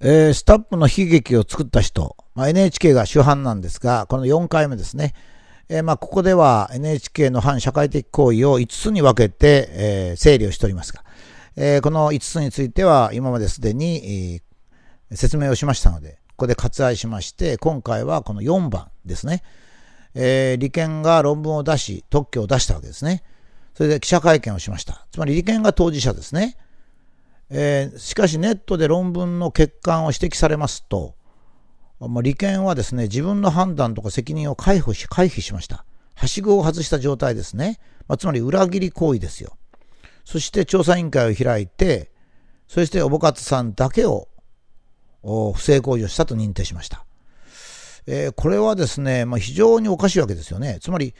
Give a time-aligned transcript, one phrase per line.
[0.00, 5.14] えー、スタップの悲劇を作った人、まあ、NHK が主犯なんですが、この4回目ですね。
[5.68, 11.04] えー、まあ、ここでは NHK の反社会的行為を5つに分けて、えー、整理をしておりますが、
[11.56, 19.42] えー、この5つについては今まですでに、えー、説明をしましたので、ここで割愛しまして、今回はこの4番ですね。
[20.14, 23.22] えー、利権が論文を出し、特許を出したわけですね。
[23.74, 25.06] それで記者会見をしました。
[25.12, 26.56] つまり利権が当事者ですね。
[27.56, 31.14] えー、しかしネットで論文の欠陥を指摘されますと、
[32.00, 35.84] まあ、利権はですね、自分の判断とか責任を回避し回避しました。
[36.16, 37.78] はしごを外した状態ですね。
[38.08, 39.56] まあ、つまり裏切り行為ですよ。
[40.24, 42.10] そして調査委員会を開いて、
[42.66, 44.26] そしておぼかつさんだけを
[45.22, 47.06] 不正行為をしたと認定しました。
[48.06, 50.78] えー、これはですね、まあ、非常におかしいわけですよね。
[50.82, 51.14] つまり、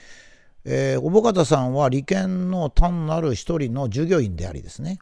[0.65, 4.99] えー、おぼかたさんは利権の単なる一人の従業員でありですね、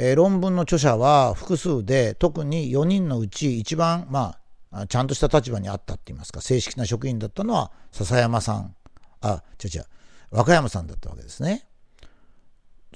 [0.00, 4.38] えー、論文の著者は複数で、特に4人のうち一番、ま
[4.70, 8.76] あ、ちゃんとした立場にあったって言いますか、正式な職員だったのは笹山さん、
[9.20, 9.86] あ、違う違う、
[10.30, 11.66] 和歌山さんだったわけですね。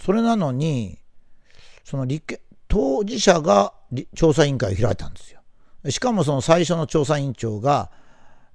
[0.00, 0.98] それなのに、
[1.84, 3.74] その立当事者が
[4.14, 5.40] 調査委員会を開いたんですよ。
[5.90, 7.90] しかもその最初の調査委員長が、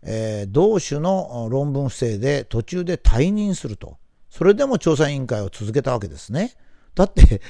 [0.01, 3.97] えー、同種の論文不正で途中で退任すると。
[4.29, 6.55] それでも調査委員会を続けたわけですね。
[6.95, 7.41] だって、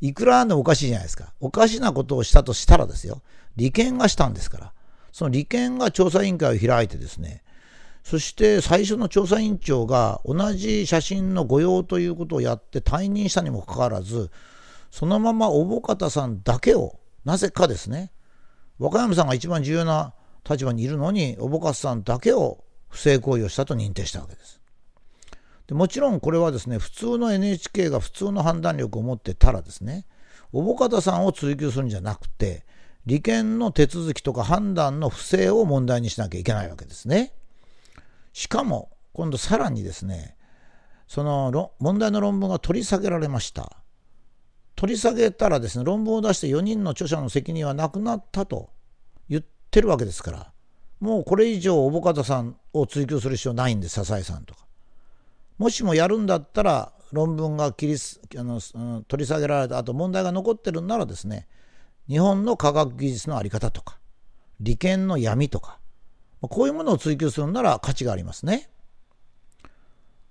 [0.00, 1.32] いくらでもおかしいじゃないですか。
[1.40, 3.22] おかしなことをしたとしたらですよ。
[3.56, 4.72] 利権がしたんですから。
[5.12, 7.42] その利権が調査委員会を開いてですね、
[8.02, 14.30] そして最初の調査委員長が同じ写真の御用ということをやって退任したにもかかわらず、
[14.90, 18.12] そのままおぼかたさんだけを、なぜかですね、
[18.78, 20.14] 和歌山さんが一番重要な
[20.48, 24.60] 立場にいるのに、おぼかたさんだけを不正行為をしたと認定したわけです。
[25.66, 30.06] でもちろんこれはですね、普通の NHK が普通の判断力を持ってたらですね、
[30.52, 32.64] おぼかたさんを追及するんじゃなくて、
[33.06, 37.32] 利権の手続きとか判断の不正を問題にしなきゃいけないわけですね。
[38.32, 40.36] しかも、今度さらにですね、
[41.06, 43.78] その問題の論文が取り下げられました。
[44.76, 48.70] 取り下げたらですね、論文を出して4人の著者の責任はなくなったと
[49.28, 50.52] 言ってるわけですから、
[51.00, 54.63] もうこれ以上、おぼかたさんを追及する必要ないんです、笹井さんとか。
[55.58, 57.96] もしもやるんだったら論文が切り
[58.38, 58.60] あの
[59.06, 61.46] 取り下げられた後問題が残ってるんならですね
[62.08, 63.98] 日本の科学技術の在り方とか
[64.60, 65.78] 利権の闇とか
[66.40, 68.68] こういうものを追求するなら価値がありますね。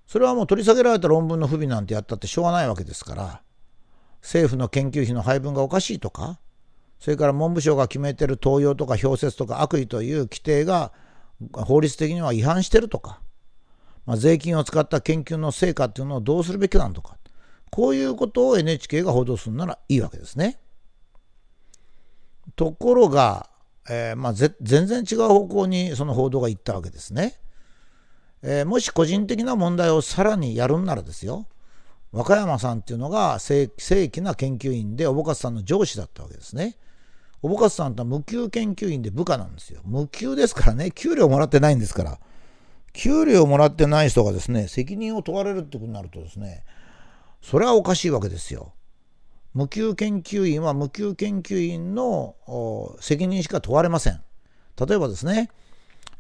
[0.06, 3.42] それはもう取り下げられた論文の不備なんてやったってしょうがないわけですから
[4.22, 6.40] 政府の研究費の配分がおかしいとか
[7.00, 10.92] それから文部省が決めてる盗用とか表説とか悪意という規定が
[11.52, 13.22] 法律的には違反してるとか
[14.06, 17.18] まあ、税金を使った研究の成果っていうのをどうするべきなのか。
[17.72, 20.60] こういうことを NHK が報道するならいいわけですね。
[22.56, 23.50] ところが、
[23.90, 27.40] えー、まあ、全然違う方向にその報道がいったわけですね。
[28.44, 31.48] えー、もし個人的な問題をさらにやるんならですよ。
[32.12, 36.78] 和歌山さんっていうのが正規な研究員で、おぼかつさんの上司だったわけですね。
[37.42, 39.82] おぼかつさんとは無給研究員で部下なんですよ。
[39.84, 42.20] 無給ですからね、給料もらってないんですから。
[42.94, 46.64] 給料をもらってない人がですね、責任を問われるってことになるとですね、
[47.42, 48.74] それはおかしいわけですよ。
[49.54, 52.36] 無給研究員は無給研究員の
[53.00, 54.22] 責任しか問われません。
[54.80, 55.50] 例えばですね、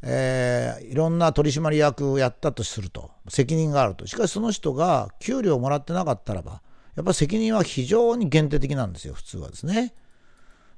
[0.01, 4.06] えー、いろんな取締役をやったとすると、責任があると。
[4.06, 6.62] しかしその人が給料をもらってなかったらば、
[6.95, 9.94] やっぱり責任は非常に限定的なんですよ、普通はですね。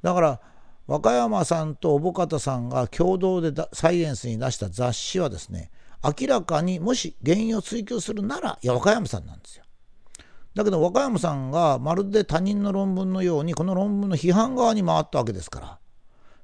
[0.01, 0.41] だから、
[0.87, 5.71] 和歌山さんと小保方さんが共同でサイエンスに出した雑誌はですね、
[6.19, 9.65] 明らかにもし原因を追及するなら、いや、和歌山さんなんですよ。
[10.55, 15.79] だけど和歌山さんがまるで他人の論文のようにこの論文の批判側に回ったわけですから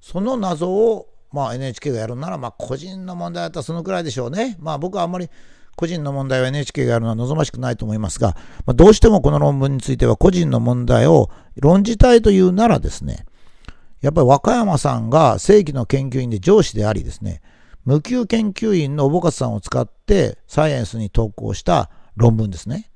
[0.02, 5.30] その謎をまあ NHK がやるならまあ個人の問題だったらそのくらいでしょうねまあ僕はあんまり
[5.78, 8.36] 個人の問題を NHK がやるのは望ましくないと思いますが、
[8.66, 13.26] まあ、どうしてもこの論文については個人の問題を論じたいというならですね
[14.02, 17.42] やっぱり和歌山さんが正規の研究員で上司でありですね
[17.86, 22.90] 無給研究員のおぼかさんを使ってサイエンスに投稿した論文ですね。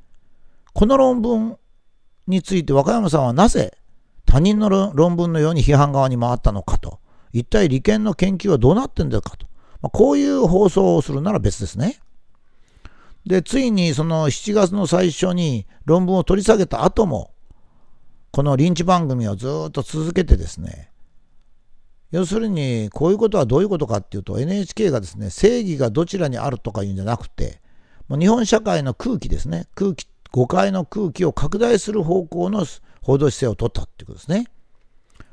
[0.73, 1.57] この論文
[2.27, 3.77] について和歌山さんはなぜ
[4.25, 6.99] 他人の論文のように批判側に回ったのかと。
[7.31, 9.45] 一体利権の研究はどうなってんだかと。
[9.81, 11.99] まあ、こういう放送をするなら別ですね。
[13.25, 17.33] で、ついにその7月の最初に論文を取り下げた後も、
[18.31, 20.91] このリンチ番組をずっと続けてですね、
[22.15, 27.59] 要するに、こういうことはどういうことかっていうと、NHK がですね、正義がどちらにあるとかいうんじゃなくて、
[28.07, 32.65] もう日本社会の空気ですね、空気、誤解の空気を拡大する方向の
[33.01, 34.47] 報道姿勢を取ったっていうことですね。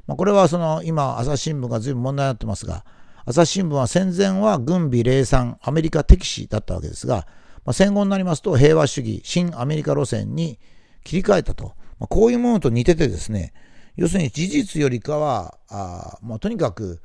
[0.08, 2.84] まあ、これはその今、朝日新聞が随分問題になってますが、
[3.26, 7.28] 朝日新聞は戦前は軍備霊産、アメリカ敵視だったわけですが、
[7.64, 10.58] まあ、戦後になりますと平和主義、新アメリカ路線に
[11.04, 11.74] 切り替えたと。
[12.00, 13.52] まあ、こういうものと似ててですね、
[13.96, 17.00] 要するに事実よりかは、あまあ、とにかく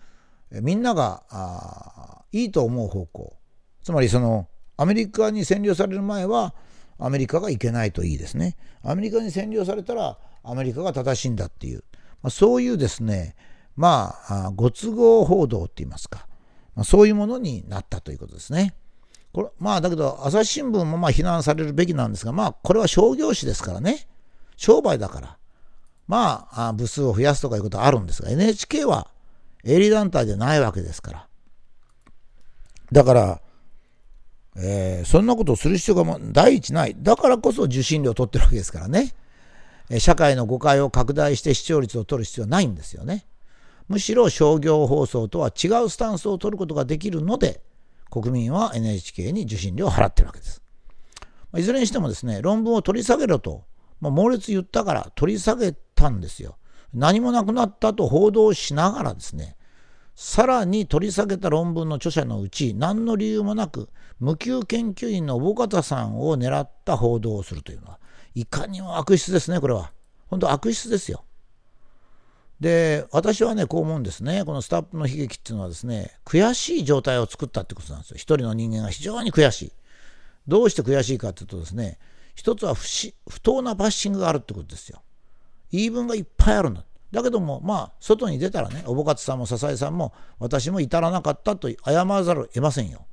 [0.51, 3.37] みんながあいいと思う方向。
[3.83, 4.47] つまりその
[4.77, 6.53] アメリカに占領される前は
[6.99, 8.55] アメリカがいけないといいですね。
[8.83, 11.83] アメリカに占領されたらアメリカが正しいんだっていう、
[12.21, 13.35] まあ、そういうですね、
[13.75, 16.27] まあ、ご都合報道って言いますか、
[16.75, 18.75] まあ、そういうものになったということですね。
[19.33, 24.07] これまあだけど朝日新聞もまあ非難されるべきなんですがまあこれは商業誌ですからね
[24.55, 25.37] 商売だから
[26.07, 29.09] まあ部数を増やすとかいうことはあるんですが NHK は
[29.63, 31.27] 営利団体でないわけですから。
[32.91, 33.41] だから、
[34.55, 36.95] えー、そんなことをする必要がも第一ない。
[36.97, 39.13] だからこそ受信料を取ってるわけですからね。
[39.99, 43.25] 社会の誤解を拡大して視聴率を取る必要はないんですよね。
[43.87, 47.61] むしろ商業放送とは違うスタンスを取ることができるので
[48.09, 50.61] 国民は NHK に受信料を払ってるわけです。
[51.55, 53.63] いずれにしてもですね、論文を取り下げろと、
[53.99, 56.57] まあ、猛烈言ったから取り下げたんですよ。
[56.93, 59.57] 何もなくなったと報道しながらですね、
[60.15, 63.89] さらに取り下げた論文の著者のうち、何の理由もなく、
[64.19, 67.99] 無給研究員の小方さんを狙った報道をするというのは、
[68.33, 69.91] いかにも悪質ですね、これは。
[70.27, 71.23] 本当悪質ですよ。
[72.59, 74.43] で、私はね、こう思うんですね。
[74.43, 78.17] このスタッフの悲劇っていうのはですね、悔しい状態を作ったってことなんですよ。
[78.17, 79.71] 一人の人間が非常に悔しい。
[80.47, 81.99] どうして悔しいかっていうとですね、
[82.37, 82.85] 一つは不
[83.29, 85.01] 不当なバッシングがあるってことですよ。
[85.71, 86.85] 言い分がいっぱいあるんだ。
[87.11, 93.05] だけども、まあ、外に出たらね、おぼかつさんも笹井さんも、私も至らなかったと謝らざるを得ませんよ。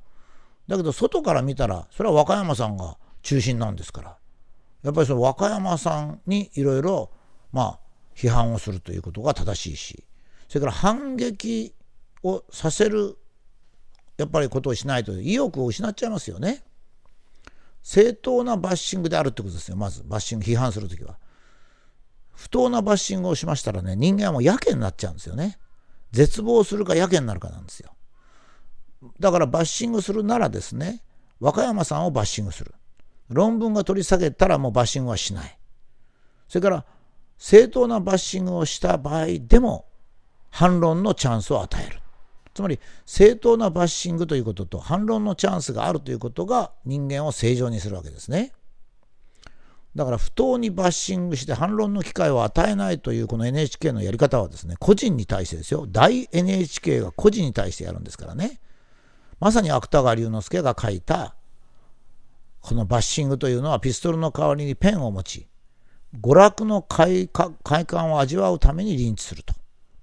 [0.67, 4.17] だけど、外から見たら、それは和歌山さんが中心なんですから。
[4.85, 7.09] やっぱりその和歌山さんにいろいろ、
[7.51, 7.79] まあ、
[8.15, 10.03] 批判をするということが正しいし
[10.47, 11.73] それから反撃
[12.23, 13.17] をさせる
[14.17, 16.63] やっぱりことをしないと意欲を失っちゃいますよね。
[17.85, 21.19] 正当なバッシングであるってことですよまずバッシング批判するときは。
[22.33, 25.59] 不当なバッシングをしましたらね人間はもうやけになっちゃうんですよね。
[26.11, 27.91] 絶望するかやけになるかなんですよ。
[29.19, 31.03] だからバッシングするならですね
[31.39, 32.73] 和歌山さんをバッシングする。
[33.29, 35.59] 論文が取り下げたらもうバッシングはしない。
[36.47, 36.85] それから
[37.37, 39.85] 正当なバッシングをした場合でも
[40.49, 41.99] 反論のチャンスを与える。
[42.55, 48.53] つまり正当なバッシングということと反論のチャンスがあるということが人間を正常にするわけですね。
[49.93, 55.85] だから不当にバッシングして反論の機会を与えないというこの NHK のやり方はですね、個人に対してですよ。
[55.87, 58.59] 大 NHK が個人に対してやるんですからね。
[59.39, 61.35] まさに芥川龍之介が書いた
[62.61, 65.47] このバッシングというのはピストルの代わりにペンを持ち、
[66.21, 69.53] 娯楽の快感を味わうためにリンチすると、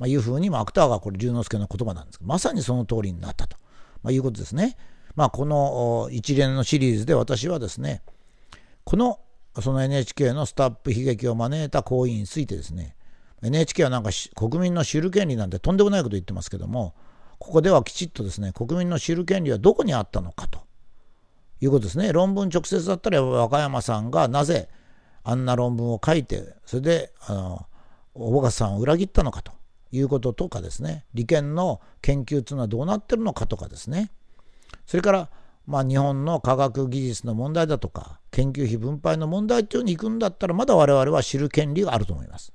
[0.03, 3.57] まあ、いうふうに、まあ、芥川がこれ龍之介の言葉なんですがまさにその通りになったと、
[4.03, 4.77] まあ、いうことですね。
[5.15, 8.03] まあ、この一連のシリーズで私はですね
[8.83, 9.21] この
[9.61, 12.97] その NHK のスタップ悲劇を招いた行為についてですね
[13.45, 16.97] NHK はなんか国民の知る権利なんてとんでもないこと言ってますけども
[17.39, 20.61] ここではきちっとですね国民の知る権利はどこにあったのかと。
[21.61, 22.13] いうことですね。
[22.13, 24.69] 論文直接だったら和歌山さんがなぜ
[25.23, 27.67] あんな論文を書いてそれであの
[28.15, 29.53] 小保さんを裏切ったのかと。
[29.93, 34.11] いうこととかですね利権の研究というのはどうなってるのかとかですね
[34.87, 35.31] それから
[35.67, 42.53] まあ日本の科学技術の問題だとか研究費分配の問題というのに行くんだったらまだ我々は知る権利があると思います。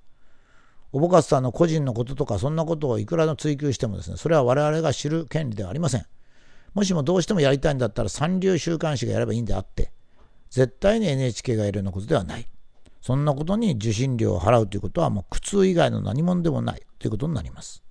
[0.92, 6.06] おぼかさんの個人のこととかそんなことをいくらの追求してもですねそれは我々が知る権利ではありません。
[6.74, 9.92] もしもどうしてもやりたいんだったら三流週刊誌がやればいいんであって
[10.50, 12.48] 絶対に NHK がやるようなことではない。
[13.02, 17.84] そんなことに受信料を払うということはもう苦痛以外の何者でもないということになります。